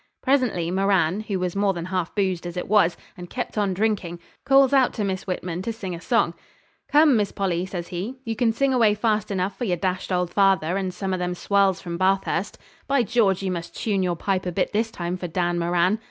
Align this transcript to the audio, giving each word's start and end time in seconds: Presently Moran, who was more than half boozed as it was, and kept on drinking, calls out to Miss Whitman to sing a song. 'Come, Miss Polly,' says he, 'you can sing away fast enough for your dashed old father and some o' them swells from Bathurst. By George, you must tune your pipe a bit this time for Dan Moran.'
Presently 0.23 0.71
Moran, 0.71 1.19
who 1.19 1.37
was 1.37 1.55
more 1.55 1.73
than 1.73 1.85
half 1.85 2.15
boozed 2.15 2.47
as 2.47 2.57
it 2.57 2.67
was, 2.67 2.97
and 3.15 3.29
kept 3.29 3.55
on 3.55 3.71
drinking, 3.71 4.19
calls 4.45 4.73
out 4.73 4.93
to 4.93 5.03
Miss 5.03 5.27
Whitman 5.27 5.61
to 5.61 5.71
sing 5.71 5.93
a 5.93 6.01
song. 6.01 6.33
'Come, 6.89 7.15
Miss 7.15 7.31
Polly,' 7.31 7.67
says 7.67 7.89
he, 7.89 8.15
'you 8.25 8.35
can 8.35 8.51
sing 8.51 8.73
away 8.73 8.95
fast 8.95 9.29
enough 9.29 9.55
for 9.55 9.65
your 9.65 9.77
dashed 9.77 10.11
old 10.11 10.31
father 10.33 10.75
and 10.75 10.91
some 10.91 11.13
o' 11.13 11.17
them 11.17 11.35
swells 11.35 11.81
from 11.81 11.99
Bathurst. 11.99 12.57
By 12.87 13.03
George, 13.03 13.43
you 13.43 13.51
must 13.51 13.77
tune 13.77 14.01
your 14.01 14.15
pipe 14.15 14.47
a 14.47 14.51
bit 14.51 14.73
this 14.73 14.89
time 14.89 15.17
for 15.17 15.27
Dan 15.27 15.59
Moran.' 15.59 15.99